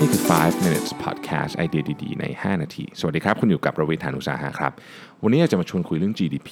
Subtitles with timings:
[0.00, 4.72] นี่คือ 5 minutes podcast ไอเดียดีๆ ใน 5 นาที สวัสดีครับ คุณอยู่กับประวิทยานุสาหะครับ
[5.22, 6.50] วันนี้จะมาชวนคุยเรื่อง GDP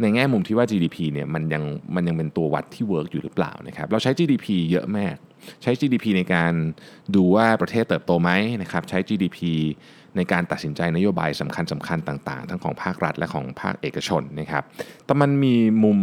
[0.00, 1.62] ในแง่มุมที่ว่า GDP เนี่ยมันยัง
[1.94, 5.16] มันยังเป็นตัววัดที่ work อยู่หรือเปล่านะครับเราใช้ GDP เยอะมาก
[5.62, 6.52] ใช้ GDP ในการ
[7.14, 8.30] ดูว่าประเทศเติบโตไหม
[8.62, 9.38] นะครับใช้ GDP
[10.16, 14.62] ในการตัดสินใจนโยบายสำคัญสำคัญต่าง ๆ ทั้งของภาครัฐและของภาคเอกชนนะครับ
[15.04, 15.54] แต่มันมี
[15.84, 15.98] มุม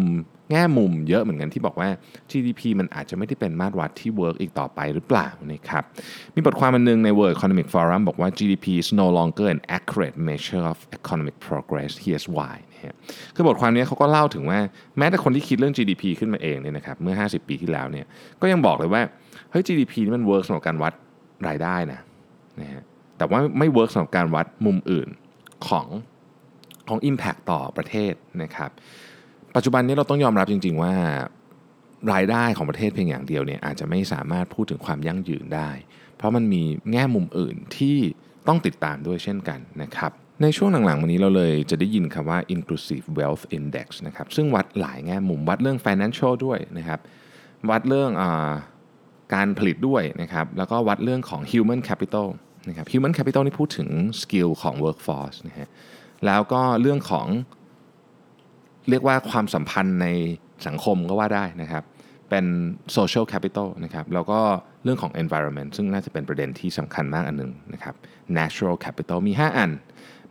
[0.52, 1.90] แง่มุมเยอะเหมือนกันที่บอกว่า
[2.32, 5.84] GDP มันอาจจะไม่ได้เป็นมาตรวัดที่ work อีกต่อไปหรือเปล่านะครับ
[6.36, 12.28] มีบทความอันนึงใน World Economic Forum บอกว่า GDP is no longer an accurate measure of economic progress here's
[12.36, 12.96] why นะฮะ
[13.36, 14.60] คือบทความนี้เขาก็เล่าถึงว่า
[14.98, 18.06] แม้แต่คนที่คิดเรื่อง GDP ขึ้นมาเองเนี่ยนะครับเมื่อ 50 ปีที่แล้วเนี่ย
[18.42, 19.02] ก็ยังบอกเลยว่า
[19.52, 20.94] เฮ้ย GDP นี่มัน work สำหรับการวัด
[21.48, 22.00] รายได้นะ
[22.62, 22.84] นะฮะ
[23.18, 25.08] แต่ว่าไม่ work สำหรับการวัดมุมอื่น
[25.68, 25.88] ของ
[26.88, 28.14] ของ Impact ต่อประเทศ
[28.44, 28.72] นะครับ
[29.56, 30.94] ปัจจุบันนี้เราต้องยอมรับจริง ๆ ว่า
[32.14, 35.70] รายได้ของประเทศเพียงอย่างเดียวเนี่ยอาจจะไม่สามารถพูดถึงความยั่งยืนได้
[36.18, 37.98] เพราะมันมีแง่มุมอื่นที่
[38.48, 40.12] ต้องติดตามด้วยเช่นกันนะครับ
[40.42, 47.00] ในช่วงหลังๆ วันนี้เราเลยจะได้ยินคำว่า inclusive wealth index นะครับซึ่งวัดหลายแง่มุมวัดเรื่อง financial ด้วยนะครับ
[47.70, 48.24] วัดเรื่องอ
[49.34, 52.28] การผลิตด้วยนะครับ แล้วก็วัดเรื่องของ human capital
[52.70, 53.90] นะครับ human capital นี่พูดถึง
[54.22, 55.68] skill ของ workforce นะฮะ
[56.26, 57.28] แล้วก็เรื่องของ
[58.90, 60.08] เรียกว่าความสัมพันธ์ใน
[60.68, 61.84] สังคมก็ว่าได้นะครับ
[62.32, 62.46] เป็น
[62.98, 64.40] social capital นะครับแล้วก็
[64.84, 67.96] เรื่องของ environment ซึ่งน่าจะเป็นประเด็นที่สำคัญมากอันหนึงนะครับ
[68.38, 69.72] natural capital มี 5 อัน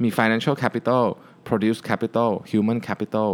[0.02, 1.04] มี financial capital
[1.48, 3.30] produce capital human capital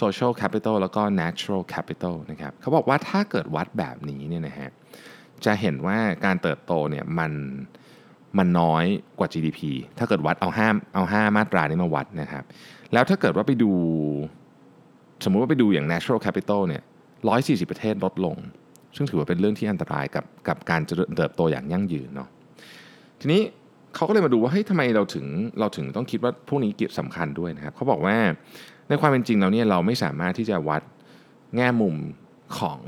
[0.00, 4.70] social capital แล้วก็ natural capital นะครับเขาบอกว่าถ้าเกิดวัดแบบนี้เนี่ยนะฮะ
[5.44, 7.32] จะเห็นว่าการเติบโตเนี่ยมัน
[8.38, 8.84] มันน้อย
[9.18, 9.60] กว่า GDP
[9.98, 12.44] ถ้าเกิดวัดเอาห้าเอาห้ามาตรานี้มาวัดนะครับ
[12.92, 13.72] แล้วถ้าเกิดว่าไปดู
[15.24, 16.82] สมมุติว่าไปดูอย่าง natural capital เนี่ย
[17.28, 18.36] 140 ประเทศลดลง
[18.96, 22.28] ซึ่งถือว่าเป็นเรื่องที่อันตรายกับกับการเจริญเติบโตอย่างยั่งยืนเนาะ
[23.20, 23.42] ทีนี้
[23.94, 25.26] เขาก็เลยมาดูว่าเฮ้ยทำไมเราถึง
[25.60, 28.16] เราถึงต้องคิดว่าพวกนี้เกี่ยวสำคัญด้วยนะครับเขาบอกว่า
[28.88, 30.82] ในความเป็นจริงแล้วเนี่ยเราไม่สามารถที่จะวัด
[31.56, 31.94] แง่มุม
[32.58, 32.80] ของ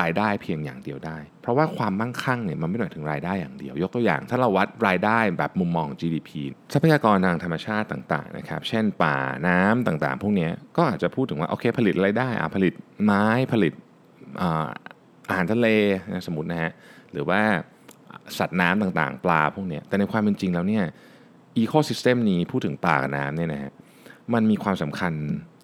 [0.00, 6.30] รายได้เพียงอย่างเดียวได้ เพราะว่าความมั่งคั่งเนี่ยมันไม่ได้หมายถึงรายได้อย่างเดียว ยกตัวอย่าง ถ้าเราวัดรายได้แบบมุมมอง GDP
[6.74, 9.16] ทรัพยากรทางธรรมชาติต่างๆนะครับ เช่นป่า
[9.46, 12.72] น้ำต่างๆ พวกนี้ก็อาจจะพูดถึงว่าโอเคผลิตรายได้อะผลิต
[13.04, 13.72] ไม้ผลิต
[15.28, 15.68] อาหารทะเล
[16.12, 16.72] นะสมมตินะฮะ
[17.12, 17.40] หรือว่า
[18.38, 20.84] สัตว์น้ำต่างๆ ปลาพวกนี้แต่ในความเป็นจริงแล้วเนี่ย
[21.56, 23.72] อีโคซิสเต็มนี้พูดถึงป่ากับน้ำเนี่ยนะฮะ
[24.34, 25.12] มันมีความสำคัญ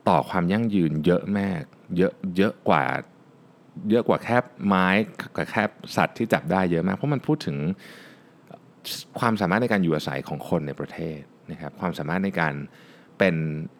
[0.08, 1.62] ต่อความยั่งยืนเยอะมาก
[1.96, 2.84] เยอะเยอะกว่า
[3.90, 4.36] เยอะกว่าแค่
[4.66, 4.86] ไม้
[5.36, 5.62] กับแค่
[5.96, 7.56] สัตว์ที่จับได้เยอะมาก เพราะมันพูดถึง
[9.20, 11.20] ความสามารถในการอยู่อาศัยของคนในประเทศ
[11.52, 12.54] นะครับความสามารถในการ
[13.18, 13.36] เป็น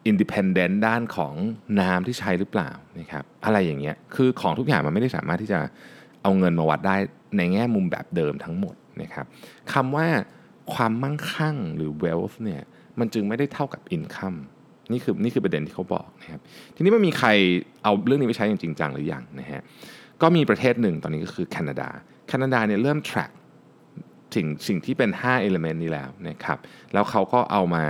[0.07, 1.35] independent ด้านของ
[1.81, 5.61] น้ำที่ใช้หรือเปล่านะครับอะไรอย่างเงี้ยคือของทุกอย่างมันไม่ได้สามารถที่จะ
[6.23, 6.97] เอาเงินมาวัดได้
[7.37, 9.27] ในแง่มุมแบบเดิมทั้งหมดนะครับ
[9.73, 10.07] คำว่า
[10.75, 12.63] ความมั่งคั่งหรือ wealth เนี่ย
[12.99, 14.39] มันจึงไม่ได้เท่ากับ income
[14.93, 16.41] นี่คือนี่คือประเด็นที่เขาบอกนะครับ
[16.75, 17.29] ทีนี้มันมีใคร
[17.83, 19.63] เอาเรื่องนี้ไปใช้อย่างจริงจังหรือยังนะฮะ
[20.23, 21.89] ก็มีประเทศหนึ่งตอนนี้ก็คือแคนาดา
[22.29, 23.31] แคนาดาเนี่ยเริ่ม track
[24.35, 26.59] สิ่งสิ่งที่เป็น 5 element นี้แล้วนะครับ
[26.93, 27.85] แล้วเขาก็เอามา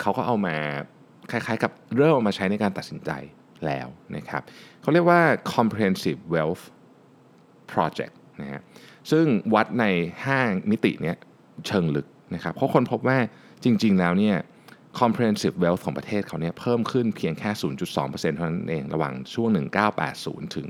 [0.00, 0.56] เขาก็เอามา
[1.30, 3.10] คล้ายๆ กับเริ่มเอามาใช้ในการตัดสินใจ
[3.66, 4.42] แล้วนะครับ
[4.82, 5.20] เขาเรียกว่า
[5.54, 6.64] comprehensive wealth
[7.72, 8.62] project นะฮะ
[9.10, 9.84] ซึ่งวัดใน
[10.26, 11.16] 5มิติเนี้ย
[11.66, 13.18] เชิงลึกนะครับเพราะคนพบว่า
[13.64, 14.36] จริงๆแล้วเนี่ย
[15.00, 17.50] comprehensive wealth ของประเทศเขาเนี่ยเพิ่มขึ้นเพียงแค่
[17.94, 19.48] 0.2%เท่านั้นเองระหว่างช่วง
[20.02, 20.68] 1980 ถึง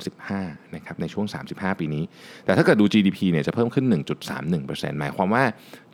[0.00, 2.04] 2015 นะครับในช่วง 35 ปีนี้
[2.44, 3.86] แต่ถ้าเกิดดู GDP เนี่ยจะเพิ่มขึ้น
[4.38, 5.44] 1.31%หมายความว่า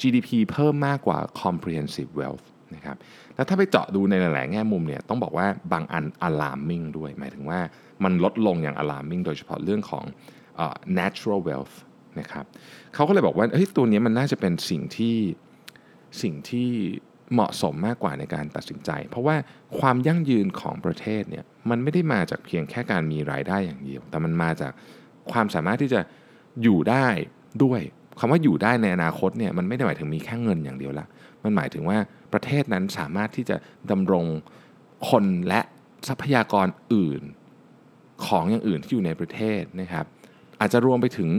[0.01, 2.97] GDP เพิ่มมากกว่า comprehensive wealth นะครับ
[3.35, 7.61] แล้วถ้าไปเจาะดูในหลาย ๆ แง่มุมเนี่ยต้องบอกว่าบางอัน alarming ด้วย หมายถึงว่า
[8.05, 10.05] มันลดลงอย่าง alarming โดยเฉพาะเรื่องของ
[10.65, 11.77] uh, natural wealth
[12.21, 12.45] นะครับ
[12.95, 15.17] เขาก็เลยบอกว่าเฮ้ยตัวนี้มันน่าจะเป็นสิ่งที่
[16.23, 16.71] สิ่งที่
[17.33, 19.37] เหมาะสมมากกว่าในการตัดสินใจ เพราะว่า
[19.79, 24.73] ความยั่งยืนของประเทศเนี่ยมันไม่ได้มาจากเพียงแค่การมีรายได้อย่างเดียว แต่มันมาจาก
[25.33, 26.01] ความสามารถที่จะ
[26.63, 27.07] อยู่ได้
[27.65, 27.81] ด้วย
[28.19, 31.07] คำว่าอยู่ได้ในอนาคตเนี่ยมันไม่ได้หมายถึงมีแค่เงินอย่างเดียวละ
[31.45, 31.99] มันหมายถึงว่า
[32.33, 33.57] ประเทศนั้นสามารถที่จะ
[33.91, 34.27] ดำรง
[35.09, 35.61] คนและ
[36.09, 37.23] ทรัพยากรอื่น
[38.27, 40.07] ของอย่างอื่นที่อยู่ในประเทศนะครับ
[40.61, 41.31] อาจจะรวมไปถึง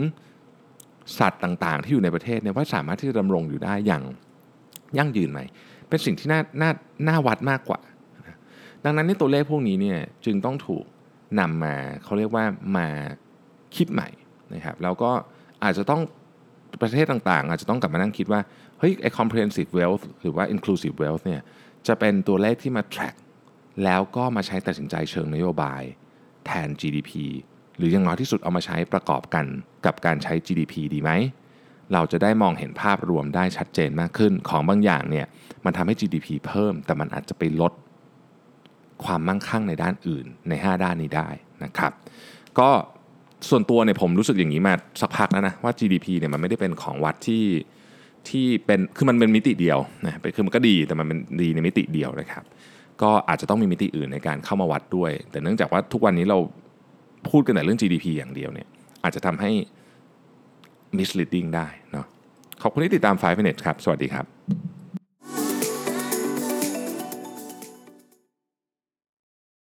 [1.19, 4.03] สัตว์ต่างๆ ที่อยู่ในประเทศเนี่ยว่าสามารถที่จะดำรงอยู่ได้อย่าง
[4.97, 5.39] ยั่งยืนไหม
[5.89, 6.71] เป็นสิ่งที่น่าน่า
[7.07, 7.79] น่าวัดมากกว่า
[8.83, 10.85] ดังนั้นในตัวเลขพวกนี้เนี่ยจึงต้องถูก
[11.39, 12.45] นำมาเขาเรียกว่า
[12.77, 12.87] มา
[13.75, 14.09] คิดใหม่
[14.53, 15.11] นะครับแล้วก็
[15.63, 16.01] อาจจะต้อง
[16.85, 18.41] ประเทศต่างๆ อาจจะต้องกลับมานั่งคิดว่า
[18.79, 21.41] เฮ้ยไอ้ comprehensive wealth หรือว่า inclusive wealth เนี่ย
[21.87, 23.15] จะเป็นตัวเลขที่มา track
[23.83, 25.81] แล้วก็มาใช้ตัดสินใจเชิงนโยบาย
[26.45, 27.11] แทน GDP
[27.77, 29.45] หรืออย่างน้อยที่สุดเอามาใช้ประกอบกัน
[29.85, 31.11] กับการใช้ GDP ดีไหม
[31.93, 35.25] เราจะได้มองเห็นภาพรวมได้ชัดเจนมากขึ้น ของบางอย่างเนี่ย
[35.65, 37.73] มันทำให้ GDP เพิ่ม แต่มันอาจจะไปลด
[39.03, 41.29] ความมั่งคั่งในด้านอื่นใน 5 ด้านนี้ได้
[41.63, 41.91] นะครับ
[42.59, 42.69] ก็
[43.49, 47.43] ส่วนตัวเนี่ยผมรู้สึกอย่างนี้มาสักพักแล้วนะว่า GDP เนี่ยมันไม่ได้เป็นของวัดที่
[48.29, 52.43] ที่เป็นคือมันเป็นมิติเดียวนะคือมันก็ดีแต่มันเป็นดีในมิติเดียวนะครับ
[53.01, 56.37] ก็อาจจะต้องมีมิติอื่นในการเข้ามาวัดด้วย แต่เนื่องจากว่าทุกวันนี้เรา
[57.29, 58.67] พูดกันแต่เรื่อง GDP อย่างเดียวเนี่ย
[59.03, 59.51] อาจจะทำให้
[60.97, 62.05] misleading ได้เนาะ
[62.61, 64.25] ขอบคุณที่ติดตาม 5 minutes ครับ สวัสดีครับ